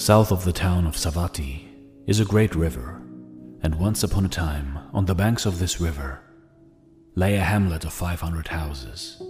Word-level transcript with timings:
South 0.00 0.32
of 0.32 0.46
the 0.46 0.52
town 0.52 0.86
of 0.86 0.96
Savatthi 0.96 1.68
is 2.06 2.20
a 2.20 2.24
great 2.24 2.54
river, 2.54 3.02
and 3.62 3.74
once 3.74 4.02
upon 4.02 4.24
a 4.24 4.30
time, 4.30 4.78
on 4.94 5.04
the 5.04 5.14
banks 5.14 5.44
of 5.44 5.58
this 5.58 5.78
river, 5.78 6.22
lay 7.16 7.36
a 7.36 7.40
hamlet 7.40 7.84
of 7.84 7.92
500 7.92 8.48
houses. 8.48 9.22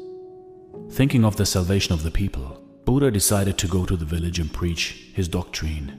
Thinking 0.92 1.24
of 1.24 1.34
the 1.34 1.44
salvation 1.44 1.92
of 1.92 2.04
the 2.04 2.10
people, 2.12 2.62
Buddha 2.84 3.10
decided 3.10 3.58
to 3.58 3.66
go 3.66 3.84
to 3.84 3.96
the 3.96 4.04
village 4.04 4.38
and 4.38 4.52
preach 4.52 5.10
his 5.12 5.26
doctrine. 5.26 5.90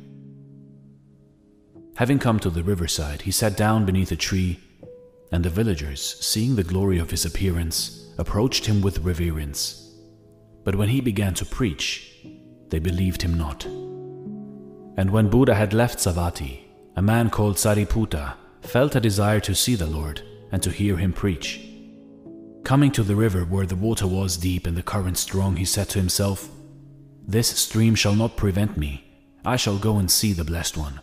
Having 1.98 2.20
come 2.20 2.40
to 2.40 2.50
the 2.50 2.64
riverside, 2.64 3.24
he 3.24 3.32
sat 3.32 3.58
down 3.58 3.86
beneath 3.86 4.14
a 4.14 4.16
tree, 4.16 4.58
and 5.34 5.44
the 5.44 5.50
villagers, 5.50 6.16
seeing 6.22 6.56
the 6.56 6.64
glory 6.64 6.98
of 6.98 7.12
his 7.12 7.26
appearance, 7.26 8.14
approached 8.18 8.68
him 8.68 8.82
with 8.82 9.00
reverence. 9.00 9.92
But 10.64 10.78
when 10.78 10.88
he 10.88 11.02
began 11.02 11.34
to 11.34 11.46
preach, 11.46 12.10
they 12.70 12.80
believed 12.80 13.22
him 13.22 13.38
not. 13.38 13.68
And 14.98 15.12
when 15.12 15.30
Buddha 15.30 15.56
had 15.56 15.74
left 15.74 16.00
Savatthi, 16.00 16.62
a 16.96 17.02
man 17.02 17.30
called 17.30 17.56
Sariputta 17.56 18.34
felt 18.62 18.96
a 18.96 19.00
desire 19.00 19.40
to 19.42 19.56
see 19.56 19.76
the 19.76 19.88
Lord 19.88 20.22
and 20.52 20.62
to 20.64 20.70
hear 20.70 20.98
him 20.98 21.14
preach. 21.14 21.62
Coming 22.64 22.92
to 22.92 23.04
the 23.04 23.16
river 23.16 23.44
where 23.44 23.66
the 23.66 23.76
water 23.76 24.06
was 24.06 24.38
deep 24.38 24.68
and 24.68 24.78
the 24.78 24.84
current 24.84 25.18
strong, 25.18 25.56
he 25.56 25.66
said 25.66 25.90
to 25.90 26.00
himself, 26.00 26.50
This 27.26 27.48
stream 27.48 27.96
shall 27.96 28.16
not 28.16 28.38
prevent 28.38 28.78
me. 28.78 29.06
I 29.44 29.56
shall 29.56 29.78
go 29.78 29.98
and 29.98 30.12
see 30.12 30.34
the 30.34 30.44
Blessed 30.44 30.78
One. 30.78 31.00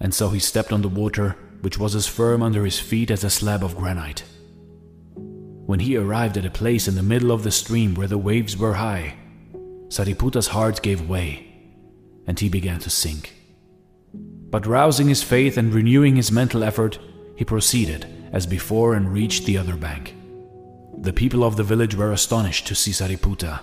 And 0.00 0.14
so 0.14 0.30
he 0.30 0.38
stepped 0.38 0.72
on 0.72 0.82
the 0.82 0.88
water, 0.88 1.36
which 1.60 1.78
was 1.78 1.94
as 1.94 2.06
firm 2.06 2.42
under 2.42 2.64
his 2.64 2.78
feet 2.78 3.10
as 3.10 3.24
a 3.24 3.30
slab 3.30 3.62
of 3.62 3.76
granite. 3.76 4.22
When 5.66 5.80
he 5.80 5.96
arrived 5.96 6.38
at 6.38 6.46
a 6.46 6.50
place 6.50 6.88
in 6.88 6.94
the 6.94 7.02
middle 7.02 7.32
of 7.32 7.42
the 7.42 7.50
stream 7.50 7.94
where 7.94 8.06
the 8.06 8.16
waves 8.16 8.56
were 8.56 8.74
high, 8.74 9.16
Sariputta's 9.88 10.48
heart 10.48 10.80
gave 10.82 11.08
way 11.08 11.47
and 12.28 12.38
he 12.38 12.48
began 12.50 12.78
to 12.78 12.90
sink. 12.90 13.34
But 14.12 14.66
rousing 14.66 15.08
his 15.08 15.22
faith 15.22 15.56
and 15.56 15.74
renewing 15.74 16.16
his 16.16 16.30
mental 16.30 16.62
effort, 16.62 16.98
he 17.34 17.44
proceeded 17.44 18.06
as 18.32 18.46
before 18.46 18.94
and 18.94 19.12
reached 19.12 19.46
the 19.46 19.56
other 19.56 19.76
bank. 19.76 20.14
The 20.98 21.12
people 21.12 21.42
of 21.42 21.56
the 21.56 21.64
village 21.64 21.94
were 21.94 22.12
astonished 22.12 22.66
to 22.66 22.74
see 22.74 22.90
Sariputta, 22.90 23.60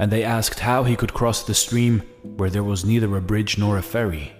and 0.00 0.10
they 0.10 0.24
asked 0.24 0.58
how 0.60 0.82
he 0.82 0.96
could 0.96 1.14
cross 1.14 1.44
the 1.44 1.54
stream 1.54 2.02
where 2.22 2.50
there 2.50 2.64
was 2.64 2.84
neither 2.84 3.16
a 3.16 3.20
bridge 3.20 3.56
nor 3.56 3.78
a 3.78 3.82
ferry. 3.82 4.32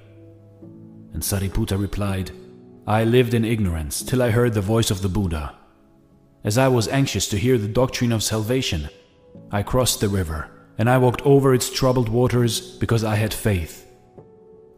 And 1.12 1.23
Sariputta 1.23 1.79
replied, 1.79 2.33
I 2.87 3.05
lived 3.05 3.33
in 3.33 3.45
ignorance 3.45 4.03
till 4.03 4.23
I 4.23 4.31
heard 4.31 4.55
the 4.55 4.61
voice 4.61 4.91
of 4.91 5.03
the 5.03 5.09
Buddha. 5.09 5.55
As 6.43 6.59
I 6.59 6.67
was 6.67 6.89
anxious 6.89 7.29
to 7.29 7.39
hear 7.39 7.59
the 7.59 7.69
doctrine 7.69 8.12
of 8.12 8.25
salvation, 8.25 8.89
I 9.53 9.62
crossed 9.62 10.01
the 10.01 10.09
river 10.09 10.51
and 10.79 10.89
I 10.89 10.97
walked 10.97 11.23
over 11.23 11.53
its 11.53 11.71
troubled 11.71 12.09
waters 12.09 12.61
because 12.79 13.03
I 13.03 13.17
had 13.17 13.34
faith. 13.34 13.84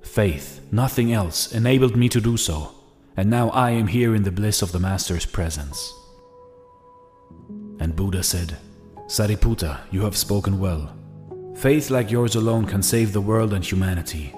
Faith, 0.03 0.61
nothing 0.73 1.13
else, 1.13 1.53
enabled 1.53 1.95
me 1.95 2.09
to 2.09 2.21
do 2.21 2.39
so, 2.39 2.75
and 3.17 3.29
now 3.29 3.51
I 3.51 3.71
am 3.71 3.87
here 3.87 4.15
in 4.15 4.23
the 4.23 4.33
bliss 4.33 4.63
of 4.63 4.73
the 4.73 4.81
Master's 4.81 5.27
presence. 5.27 5.93
And 7.79 7.95
Buddha 7.95 8.23
said, 8.23 8.57
Sariputta, 9.07 9.81
you 9.91 10.03
have 10.03 10.17
spoken 10.17 10.59
well. 10.59 10.97
Faith 11.55 11.91
like 11.91 12.11
yours 12.11 12.35
alone 12.35 12.65
can 12.65 12.83
save 12.83 13.13
the 13.13 13.21
world 13.21 13.53
and 13.53 13.65
humanity. 13.65 14.35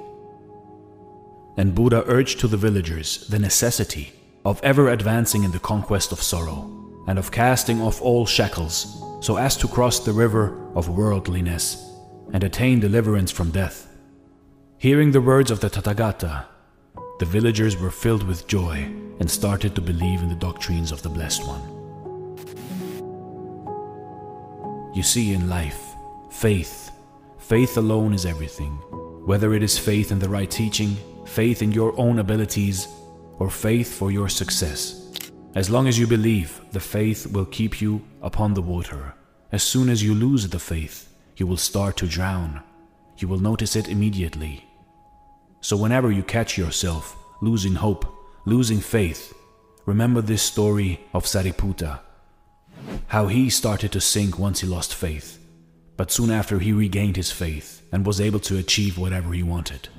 And 1.56 1.74
Buddha 1.74 2.02
urged 2.06 2.40
to 2.40 2.48
the 2.48 2.56
villagers 2.56 3.26
the 3.28 3.38
necessity 3.38 4.12
of 4.44 4.60
ever 4.64 4.88
advancing 4.88 5.44
in 5.44 5.52
the 5.52 5.60
conquest 5.60 6.10
of 6.10 6.22
sorrow, 6.22 6.68
and 7.06 7.18
of 7.18 7.30
casting 7.30 7.80
off 7.80 8.02
all 8.02 8.26
shackles 8.26 9.00
so 9.22 9.36
as 9.36 9.56
to 9.56 9.68
cross 9.68 10.00
the 10.00 10.12
river 10.12 10.58
of 10.74 10.88
worldliness 10.88 11.88
and 12.32 12.42
attain 12.42 12.80
deliverance 12.80 13.30
from 13.30 13.52
death. 13.52 13.88
Hearing 14.78 15.12
the 15.12 15.20
words 15.20 15.52
of 15.52 15.60
the 15.60 15.70
Tathagata, 15.70 16.46
the 17.20 17.26
villagers 17.26 17.76
were 17.76 17.92
filled 17.92 18.24
with 18.24 18.48
joy 18.48 18.78
and 19.20 19.30
started 19.30 19.76
to 19.76 19.80
believe 19.80 20.22
in 20.22 20.28
the 20.28 20.34
doctrines 20.34 20.90
of 20.90 21.02
the 21.02 21.08
Blessed 21.08 21.46
One. 21.46 21.62
You 24.92 25.04
see, 25.04 25.32
in 25.32 25.48
life, 25.48 25.94
faith, 26.32 26.90
faith 27.38 27.76
alone 27.76 28.14
is 28.14 28.26
everything. 28.26 28.72
Whether 29.24 29.54
it 29.54 29.62
is 29.62 29.78
faith 29.78 30.10
in 30.10 30.18
the 30.18 30.28
right 30.28 30.50
teaching, 30.50 30.96
faith 31.26 31.62
in 31.62 31.70
your 31.70 31.94
own 31.96 32.18
abilities, 32.18 32.88
or 33.38 33.50
faith 33.50 33.94
for 33.94 34.10
your 34.10 34.28
success. 34.28 35.01
As 35.54 35.68
long 35.68 35.86
as 35.86 35.98
you 35.98 36.06
believe, 36.06 36.60
the 36.72 36.80
faith 36.80 37.26
will 37.26 37.44
keep 37.44 37.82
you 37.82 38.02
upon 38.22 38.54
the 38.54 38.62
water. 38.62 39.14
As 39.50 39.62
soon 39.62 39.90
as 39.90 40.02
you 40.02 40.14
lose 40.14 40.48
the 40.48 40.58
faith, 40.58 41.12
you 41.36 41.46
will 41.46 41.58
start 41.58 41.98
to 41.98 42.06
drown. 42.06 42.62
You 43.18 43.28
will 43.28 43.38
notice 43.38 43.76
it 43.76 43.88
immediately. 43.88 44.64
So, 45.60 45.76
whenever 45.76 46.10
you 46.10 46.22
catch 46.22 46.56
yourself 46.56 47.14
losing 47.42 47.74
hope, 47.74 48.06
losing 48.46 48.80
faith, 48.80 49.34
remember 49.84 50.22
this 50.22 50.42
story 50.42 51.00
of 51.12 51.26
Sariputta. 51.26 52.00
How 53.08 53.26
he 53.26 53.50
started 53.50 53.92
to 53.92 54.00
sink 54.00 54.38
once 54.38 54.60
he 54.60 54.66
lost 54.66 54.94
faith, 54.94 55.38
but 55.98 56.10
soon 56.10 56.30
after 56.30 56.60
he 56.60 56.72
regained 56.72 57.16
his 57.16 57.30
faith 57.30 57.82
and 57.92 58.06
was 58.06 58.22
able 58.22 58.40
to 58.40 58.56
achieve 58.56 58.96
whatever 58.96 59.32
he 59.34 59.42
wanted. 59.42 59.90